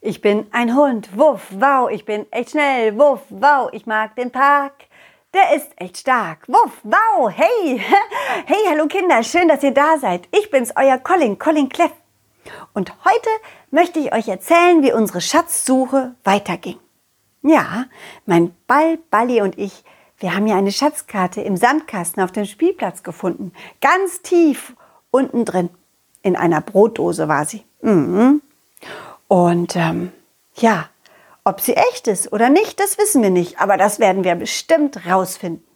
[0.00, 4.30] Ich bin ein Hund, wuff, wow, ich bin echt schnell, wuff, wow, ich mag den
[4.30, 4.84] Park.
[5.34, 7.82] Der ist echt stark, wuff, wow, hey,
[8.46, 10.28] hey, hallo Kinder, schön, dass ihr da seid.
[10.30, 11.90] Ich bin's, euer Colin, Colin Cleff.
[12.74, 13.28] Und heute
[13.72, 16.78] möchte ich euch erzählen, wie unsere Schatzsuche weiterging.
[17.42, 17.86] Ja,
[18.24, 19.82] mein Ball, Balli und ich,
[20.18, 23.52] wir haben ja eine Schatzkarte im Sandkasten auf dem Spielplatz gefunden.
[23.80, 24.76] Ganz tief
[25.10, 25.70] unten drin.
[26.22, 27.64] In einer Brotdose war sie.
[27.82, 28.42] Mhm.
[29.28, 30.12] Und ähm,
[30.54, 30.88] ja,
[31.44, 35.06] ob sie echt ist oder nicht, das wissen wir nicht, aber das werden wir bestimmt
[35.06, 35.66] rausfinden.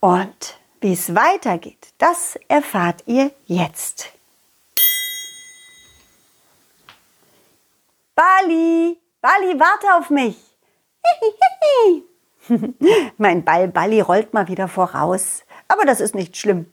[0.00, 4.10] Und wie es weitergeht, das erfahrt ihr jetzt.
[8.14, 10.36] Bali, Bali, warte auf mich.
[13.18, 15.44] mein Ball Balli rollt mal wieder voraus.
[15.68, 16.72] Aber das ist nicht schlimm.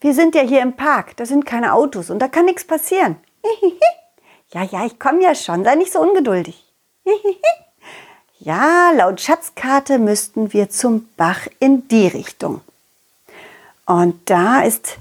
[0.00, 3.16] Wir sind ja hier im Park, da sind keine Autos und da kann nichts passieren.
[4.52, 6.64] Ja, ja, ich komme ja schon, sei nicht so ungeduldig.
[8.40, 12.60] Ja, laut Schatzkarte müssten wir zum Bach in die Richtung.
[13.84, 14.98] Und da ist,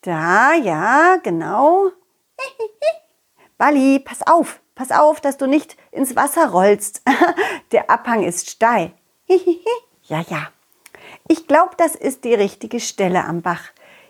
[0.00, 1.92] da, ja, genau.
[3.58, 7.02] Bali, pass auf, pass auf, dass du nicht ins Wasser rollst.
[7.70, 8.90] Der Abhang ist steil.
[10.02, 10.48] Ja, ja.
[11.28, 13.62] Ich glaube, das ist die richtige Stelle am Bach.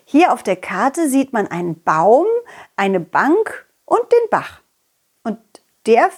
[0.05, 2.25] Hier auf der Karte sieht man einen Baum,
[2.75, 4.61] eine Bank und den Bach.
[5.23, 5.39] Und
[5.85, 6.09] der,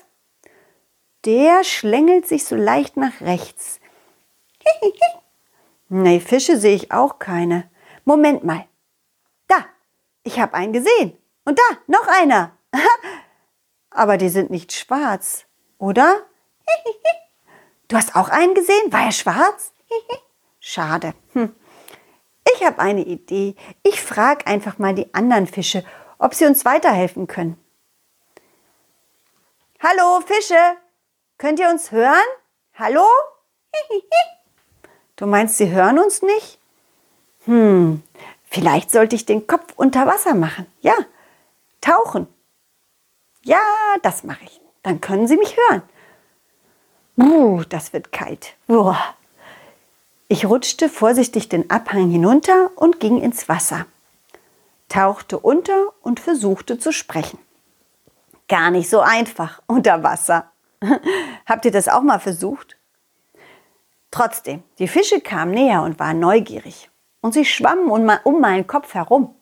[1.26, 3.80] der schlängelt sich so leicht nach rechts.
[5.90, 7.70] nee, Fische sehe ich auch keine.
[8.04, 8.66] Moment mal.
[9.48, 9.66] Da,
[10.24, 11.18] ich habe einen gesehen.
[11.44, 12.58] Und da, noch einer.
[13.90, 15.46] Aber die sind nicht schwarz,
[15.78, 16.22] oder?
[17.88, 18.92] Du hast auch einen gesehen?
[18.92, 19.72] War er schwarz?
[20.60, 21.14] Schade.
[21.34, 21.56] Hm.
[22.56, 23.56] Ich habe eine Idee.
[23.84, 25.84] Ich frage einfach mal die anderen Fische,
[26.18, 27.58] ob sie uns weiterhelfen können.
[29.80, 30.78] Hallo Fische,
[31.38, 32.28] könnt ihr uns hören?
[32.74, 33.06] Hallo?
[35.18, 36.60] Du meinst, sie hören uns nicht?
[37.46, 38.04] Hm,
[38.50, 40.66] vielleicht sollte ich den Kopf unter Wasser machen.
[40.82, 40.94] Ja,
[41.80, 42.28] tauchen.
[43.44, 43.62] Ja,
[44.02, 44.60] das mache ich.
[44.84, 45.84] Dann können sie mich hören.
[47.18, 48.56] Uh, das wird kalt.
[48.68, 49.16] Uah.
[50.28, 53.86] Ich rutschte vorsichtig den Abhang hinunter und ging ins Wasser,
[54.96, 57.38] tauchte unter und versuchte zu sprechen.
[58.48, 60.52] Gar nicht so einfach unter Wasser.
[61.46, 62.78] Habt ihr das auch mal versucht?
[64.10, 66.90] Trotzdem, die Fische kamen näher und waren neugierig.
[67.20, 69.36] Und sie schwammen um meinen Kopf herum.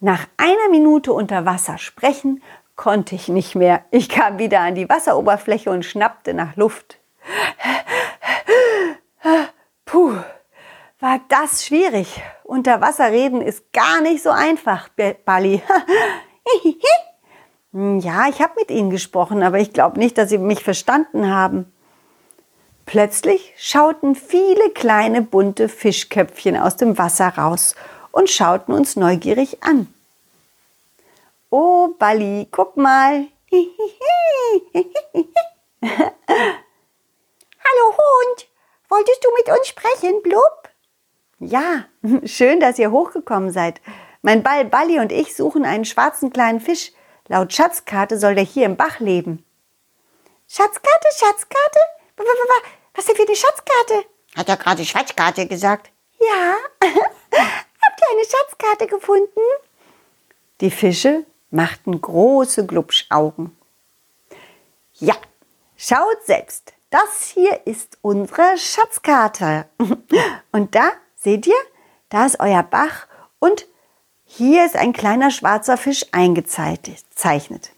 [0.00, 2.42] Nach einer Minute unter Wasser sprechen
[2.76, 3.86] konnte ich nicht mehr.
[3.90, 6.98] Ich kam wieder an die Wasseroberfläche und schnappte nach Luft.
[9.86, 10.18] Puh,
[11.04, 12.22] war das schwierig.
[12.44, 14.88] Unter Wasser reden ist gar nicht so einfach,
[15.26, 15.62] Bali.
[17.72, 21.70] ja, ich habe mit ihnen gesprochen, aber ich glaube nicht, dass sie mich verstanden haben.
[22.86, 27.74] Plötzlich schauten viele kleine bunte Fischköpfchen aus dem Wasser raus
[28.10, 29.92] und schauten uns neugierig an.
[31.50, 33.26] Oh, Bali, guck mal.
[33.52, 33.76] Hallo
[37.92, 38.48] Hund,
[38.88, 40.73] wolltest du mit uns sprechen, Blub?
[41.44, 41.84] Ja,
[42.24, 43.80] schön, dass ihr hochgekommen seid.
[44.22, 46.92] Mein Ball Balli und ich suchen einen schwarzen kleinen Fisch.
[47.28, 49.44] Laut Schatzkarte soll der hier im Bach leben.
[50.48, 51.78] Schatzkarte, Schatzkarte?
[52.94, 54.08] Was denn für eine Schatzkarte?
[54.36, 55.90] Hat er gerade Schatzkarte gesagt?
[56.20, 56.56] Ja.
[56.80, 59.40] Habt ihr eine Schatzkarte gefunden?
[60.60, 63.56] Die Fische machten große Glubschaugen.
[64.94, 65.14] Ja,
[65.76, 66.72] schaut selbst.
[66.90, 69.66] Das hier ist unsere Schatzkarte.
[70.52, 70.92] Und da,
[71.24, 71.56] seht ihr,
[72.10, 73.08] da ist euer Bach
[73.40, 73.66] und
[74.24, 77.72] hier ist ein kleiner schwarzer Fisch eingezeichnet.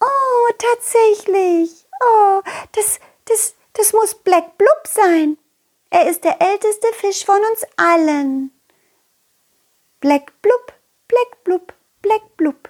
[0.00, 1.86] Oh, tatsächlich.
[2.04, 2.42] Oh,
[2.72, 5.38] das, das, das muss Black Blub sein.
[5.90, 8.50] Er ist der älteste Fisch von uns allen.
[10.00, 10.72] Black Blub,
[11.08, 12.68] Black Blub, Black Blub.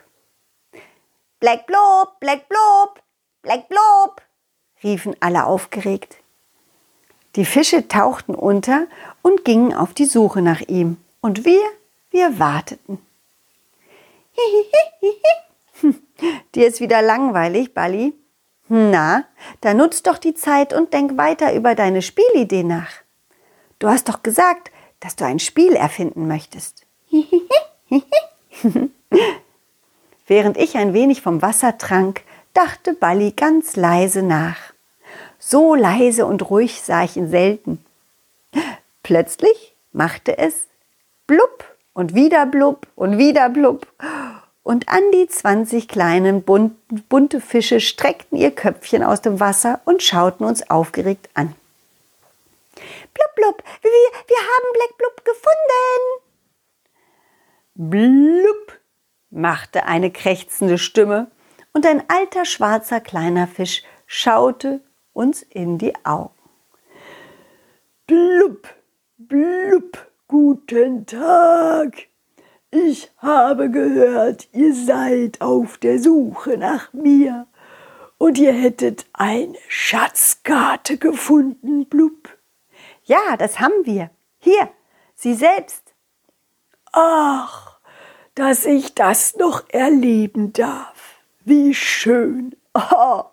[1.40, 3.02] Black Blob, Black Blob,
[3.42, 4.22] Black Blob,
[4.84, 6.21] riefen alle aufgeregt.
[7.36, 8.86] Die Fische tauchten unter
[9.22, 10.98] und gingen auf die Suche nach ihm.
[11.20, 11.62] Und wir,
[12.10, 12.98] wir warteten.
[16.54, 18.12] Dir ist wieder langweilig, Bali?
[18.68, 19.24] Na,
[19.60, 22.90] da nutz doch die Zeit und denk weiter über deine Spielidee nach.
[23.78, 24.70] Du hast doch gesagt,
[25.00, 26.86] dass du ein Spiel erfinden möchtest.
[30.26, 32.22] Während ich ein wenig vom Wasser trank,
[32.54, 34.71] dachte Balli ganz leise nach.
[35.44, 37.84] So leise und ruhig sah ich ihn selten.
[39.02, 40.68] Plötzlich machte es
[41.26, 43.88] blub und wieder blub und wieder blub.
[44.62, 46.76] und an die 20 kleinen bunt,
[47.08, 51.56] bunte Fische streckten ihr Köpfchen aus dem Wasser und schauten uns aufgeregt an.
[53.12, 56.30] Blub, blub, wir, wir haben Black Blub gefunden.
[57.74, 58.78] Blub,
[59.30, 61.32] machte eine krächzende Stimme
[61.72, 64.80] und ein alter schwarzer kleiner Fisch schaute
[65.12, 66.34] uns in die Augen.
[68.06, 68.68] Blub,
[69.18, 72.08] blub, guten Tag.
[72.70, 77.46] Ich habe gehört, ihr seid auf der Suche nach mir
[78.18, 82.28] und ihr hättet eine Schatzkarte gefunden, blub.
[83.04, 84.10] Ja, das haben wir.
[84.38, 84.68] Hier,
[85.14, 85.92] Sie selbst.
[86.92, 87.78] Ach,
[88.34, 91.20] dass ich das noch erleben darf.
[91.44, 92.54] Wie schön.
[92.74, 93.24] Oh,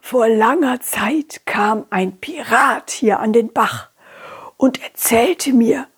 [0.00, 3.88] vor langer Zeit kam ein Pirat hier an den Bach
[4.56, 5.88] und erzählte mir,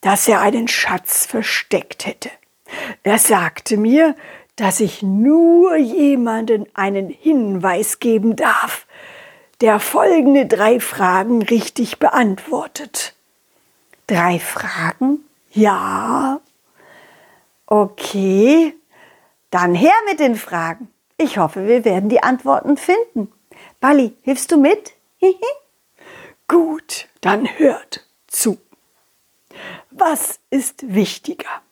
[0.00, 2.30] dass er einen Schatz versteckt hätte.
[3.02, 4.16] Er sagte mir,
[4.56, 8.86] dass ich nur jemanden einen Hinweis geben darf,
[9.60, 13.14] der folgende drei Fragen richtig beantwortet.
[14.06, 15.20] Drei Fragen?
[15.52, 16.40] Ja.
[17.66, 18.74] Okay,
[19.50, 20.93] dann her mit den Fragen.
[21.16, 23.32] Ich hoffe, wir werden die Antworten finden.
[23.80, 24.92] Bali, hilfst du mit?
[26.48, 28.58] Gut, dann hört zu.
[29.90, 31.62] Was ist wichtiger?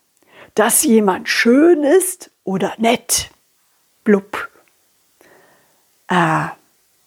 [0.55, 3.31] Dass jemand schön ist oder nett?
[4.05, 4.49] Blub.
[6.09, 6.53] Ah,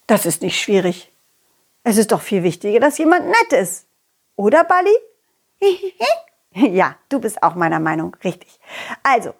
[0.07, 1.11] das ist nicht schwierig.
[1.83, 3.85] Es ist doch viel wichtiger, dass jemand nett ist.
[4.35, 4.95] Oder, Bali?
[6.53, 8.15] ja, du bist auch meiner Meinung.
[8.23, 8.59] Richtig.
[9.03, 9.33] Also,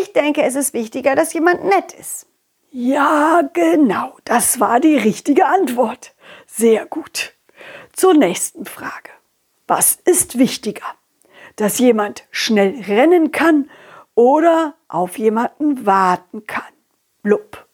[0.00, 2.26] ich denke, es ist wichtiger, dass jemand nett ist.
[2.70, 4.16] Ja, genau.
[4.24, 6.14] Das war die richtige Antwort.
[6.46, 7.34] Sehr gut.
[7.92, 9.10] Zur nächsten Frage.
[9.66, 10.86] Was ist wichtiger?
[11.56, 13.70] Dass jemand schnell rennen kann
[14.14, 16.72] oder auf jemanden warten kann?
[17.22, 17.66] Blub.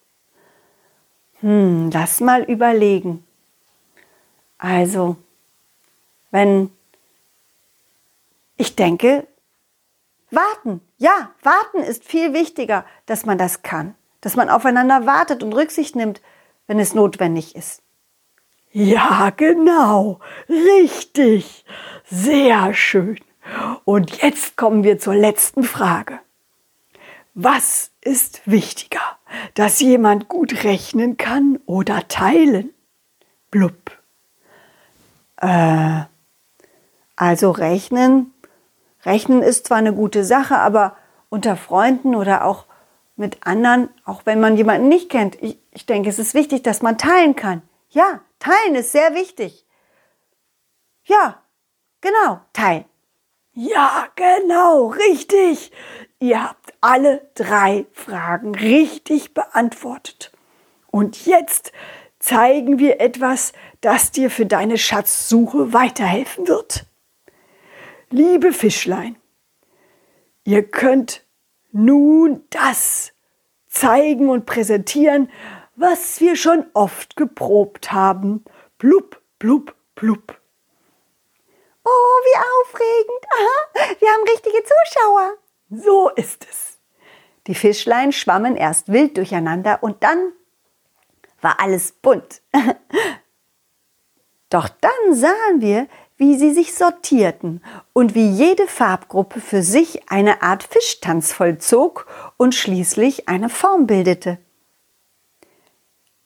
[1.41, 3.25] Hm, lass mal überlegen.
[4.59, 5.17] Also,
[6.33, 6.71] wenn
[8.57, 9.29] ich denke,
[10.31, 10.81] warten.
[10.97, 15.97] Ja, warten ist viel wichtiger, dass man das kann, dass man aufeinander wartet und Rücksicht
[15.97, 16.21] nimmt,
[16.67, 17.83] wenn es notwendig ist.
[18.71, 21.65] Ja, genau, richtig,
[22.05, 23.19] sehr schön.
[23.85, 26.21] Und jetzt kommen wir zur letzten Frage.
[27.35, 29.01] Was ist wichtiger,
[29.55, 32.75] dass jemand gut rechnen kann oder teilen?
[33.51, 33.93] Blub.
[35.37, 36.03] Äh,
[37.17, 38.35] also rechnen.
[39.05, 40.97] Rechnen ist zwar eine gute Sache, aber
[41.29, 42.67] unter Freunden oder auch
[43.17, 46.83] mit anderen, auch wenn man jemanden nicht kennt, ich, ich denke, es ist wichtig, dass
[46.83, 47.63] man teilen kann.
[47.91, 49.67] Ja, teilen ist sehr wichtig.
[51.05, 51.43] Ja,
[52.01, 52.85] genau, teilen.
[53.53, 55.73] Ja, genau, richtig.
[56.21, 60.33] Ihr habt alle drei Fragen richtig beantwortet.
[60.91, 61.73] Und jetzt
[62.19, 66.88] zeigen wir etwas, das dir für deine Schatzsuche weiterhelfen wird.
[68.11, 69.19] Liebe Fischlein,
[70.45, 71.27] ihr könnt
[71.73, 73.13] nun das
[73.67, 75.31] zeigen und präsentieren,
[75.77, 78.45] was wir schon oft geprobt haben.
[78.79, 80.41] Blub, blub, blub.
[81.85, 83.27] Oh, wie aufregend.
[83.31, 85.35] Aha, wir haben richtige Zuschauer.
[85.69, 86.79] So ist es.
[87.47, 90.33] Die Fischlein schwammen erst wild durcheinander und dann
[91.43, 92.41] war alles bunt.
[94.51, 95.89] Doch dann sahen wir,
[96.19, 102.07] wie sie sich sortierten und wie jede Farbgruppe für sich eine Art Fischtanz vollzog
[102.37, 104.39] und schließlich eine Form bildete.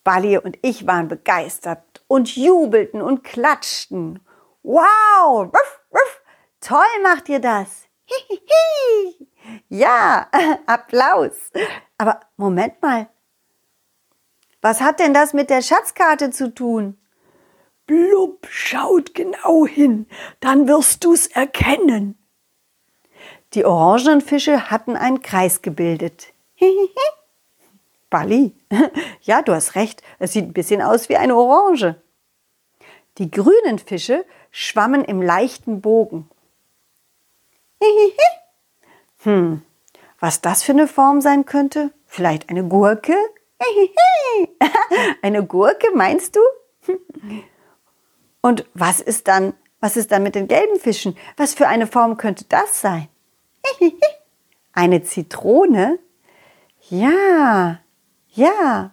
[0.03, 4.21] Bali und ich waren begeistert und jubelten und klatschten.
[4.63, 6.23] Wow, ruff, ruff,
[6.61, 7.85] toll macht ihr das.
[8.07, 9.29] Hihihi.
[9.69, 10.29] Ja,
[10.67, 11.51] Applaus.
[11.99, 13.09] Aber Moment mal.
[14.61, 16.97] Was hat denn das mit der Schatzkarte zu tun?
[17.93, 20.07] Blub, schaut genau hin,
[20.41, 22.17] dann wirst du's erkennen.
[23.53, 26.33] Die orangenen Fische hatten einen Kreis gebildet.
[28.09, 28.55] Bali,
[29.21, 31.97] ja, du hast recht, es sieht ein bisschen aus wie eine Orange.
[33.19, 36.31] Die grünen Fische schwammen im leichten Bogen.
[39.19, 39.61] Hm,
[40.19, 41.93] was das für eine Form sein könnte?
[42.07, 43.17] Vielleicht eine Gurke?
[45.21, 46.41] eine Gurke, meinst du?
[48.43, 51.17] Und was ist dann, was ist dann mit den gelben Fischen?
[51.39, 53.09] Was für eine Form könnte das sein?
[54.73, 55.99] eine Zitrone?
[56.91, 57.79] Ja,
[58.29, 58.91] ja,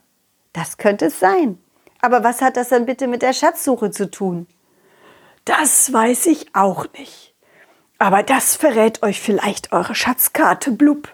[0.53, 1.57] das könnte es sein.
[1.99, 4.47] Aber was hat das dann bitte mit der Schatzsuche zu tun?
[5.45, 7.33] Das weiß ich auch nicht.
[7.97, 11.13] Aber das verrät euch vielleicht eure Schatzkarte, Blub.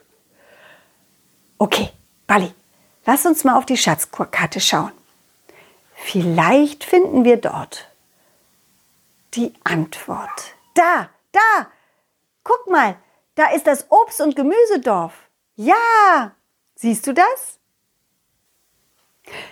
[1.58, 1.89] Okay,
[2.27, 2.51] Bali,
[3.06, 4.92] lass uns mal auf die Schatzkarte schauen.
[5.96, 7.89] Vielleicht finden wir dort
[9.36, 10.56] die Antwort.
[10.74, 11.68] Da, da,
[12.44, 12.98] guck mal,
[13.36, 15.30] da ist das Obst- und Gemüsedorf.
[15.56, 16.36] Ja,
[16.75, 17.60] siehst du das?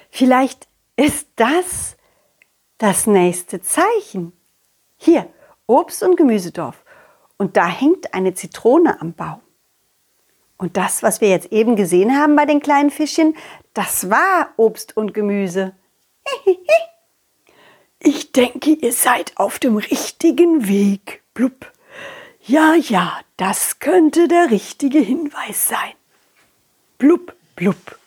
[0.10, 1.98] Vielleicht ist das
[2.78, 4.34] das nächste Zeichen.
[4.98, 5.28] Hier,
[5.68, 6.84] Obst- und Gemüsedorf.
[7.38, 9.42] Und da hängt eine Zitrone am Baum.
[10.58, 13.36] Und das, was wir jetzt eben gesehen haben bei den kleinen Fischchen,
[13.74, 15.76] das war Obst und Gemüse.
[18.06, 21.72] Ich denke, ihr seid auf dem richtigen Weg, blub.
[22.42, 25.94] Ja, ja, das könnte der richtige Hinweis sein.
[26.98, 27.98] Blub, blub.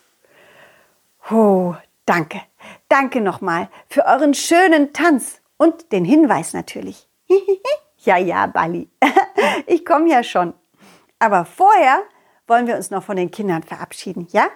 [1.31, 1.73] Oh,
[2.05, 2.41] danke.
[2.89, 7.07] Danke nochmal für euren schönen Tanz und den Hinweis natürlich.
[7.97, 8.89] ja, ja, Bali.
[9.65, 10.53] ich komme ja schon.
[11.17, 12.03] Aber vorher
[12.45, 14.47] wollen wir uns noch von den Kindern verabschieden, ja?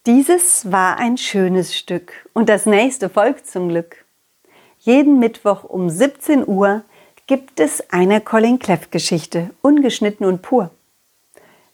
[0.06, 4.06] Dieses war ein schönes Stück und das nächste folgt zum Glück.
[4.78, 6.84] Jeden Mittwoch um 17 Uhr
[7.26, 10.70] gibt es eine Colin Cleff Geschichte, ungeschnitten und pur.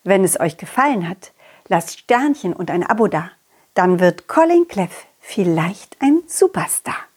[0.02, 1.30] Wenn es euch gefallen hat,
[1.68, 3.30] lasst Sternchen und ein Abo da.
[3.74, 7.08] Dann wird Colin Cleff vielleicht ein Superstar.